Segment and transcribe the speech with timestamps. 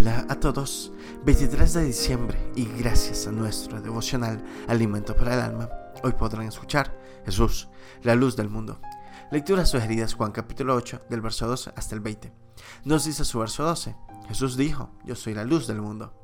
[0.00, 0.92] Hola a todos,
[1.24, 5.68] 23 de diciembre y gracias a nuestro devocional Alimento para el Alma,
[6.04, 7.68] hoy podrán escuchar Jesús,
[8.04, 8.80] la luz del mundo.
[9.32, 12.32] Lecturas sugeridas Juan capítulo 8 del verso 12 hasta el 20.
[12.84, 13.96] Nos dice su verso 12,
[14.28, 16.14] Jesús dijo, yo soy la luz del mundo.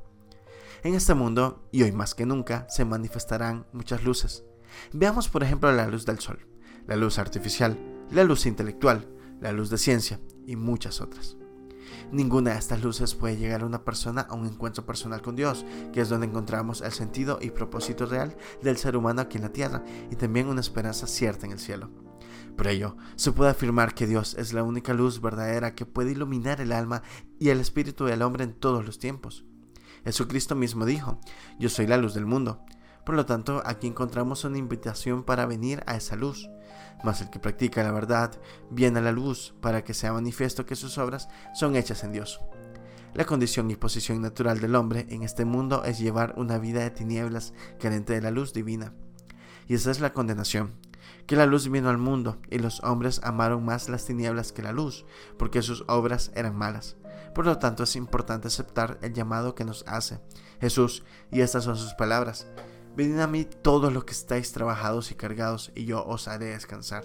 [0.81, 4.45] En este mundo, y hoy más que nunca, se manifestarán muchas luces.
[4.93, 6.47] Veamos por ejemplo la luz del sol,
[6.87, 7.77] la luz artificial,
[8.09, 9.05] la luz intelectual,
[9.41, 11.35] la luz de ciencia y muchas otras.
[12.11, 15.65] Ninguna de estas luces puede llegar a una persona a un encuentro personal con Dios,
[15.93, 19.53] que es donde encontramos el sentido y propósito real del ser humano aquí en la
[19.53, 21.89] tierra y también una esperanza cierta en el cielo.
[22.55, 26.61] Por ello, se puede afirmar que Dios es la única luz verdadera que puede iluminar
[26.61, 27.03] el alma
[27.39, 29.45] y el espíritu del hombre en todos los tiempos.
[30.05, 31.19] Jesucristo mismo dijo,
[31.59, 32.63] yo soy la luz del mundo.
[33.05, 36.49] Por lo tanto, aquí encontramos una invitación para venir a esa luz
[37.03, 38.31] mas el que practica la verdad
[38.69, 42.41] viene a la luz para que sea manifiesto que sus obras son hechas en Dios.
[43.13, 46.91] La condición y posición natural del hombre en este mundo es llevar una vida de
[46.91, 48.93] tinieblas carente de la luz divina.
[49.67, 50.73] Y esa es la condenación,
[51.25, 54.73] que la luz vino al mundo y los hombres amaron más las tinieblas que la
[54.73, 55.05] luz,
[55.37, 56.97] porque sus obras eran malas.
[57.33, 60.19] Por lo tanto es importante aceptar el llamado que nos hace
[60.59, 62.47] Jesús, y estas son sus palabras.
[62.95, 67.03] Venid a mí todos los que estáis trabajados y cargados, y yo os haré descansar.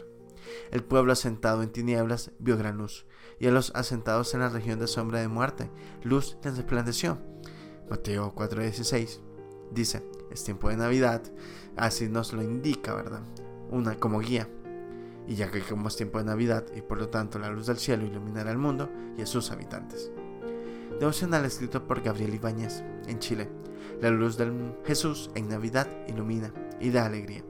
[0.70, 3.06] El pueblo asentado en tinieblas vio gran luz,
[3.40, 5.70] y a los asentados en la región de sombra de muerte,
[6.04, 7.18] luz les resplandeció.
[7.88, 9.20] Mateo 4:16
[9.72, 11.22] dice, es tiempo de Navidad,
[11.76, 13.22] así nos lo indica, ¿verdad?
[13.70, 14.48] Una como guía.
[15.26, 17.78] Y ya que como es tiempo de Navidad y por lo tanto la luz del
[17.78, 20.10] cielo iluminará el mundo y a sus habitantes.
[21.00, 23.48] Devocional escrito por Gabriel Ibáñez, en Chile.
[24.02, 27.42] La luz del Jesús en Navidad ilumina y da alegría.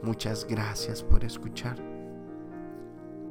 [0.00, 1.76] Muchas gracias por escuchar.